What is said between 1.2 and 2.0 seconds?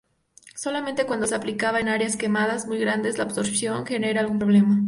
es aplicada en